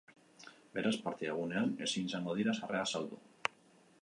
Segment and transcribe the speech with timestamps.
[0.77, 3.23] Beraz, partida egunean ezin izango dira sarrerak saldu.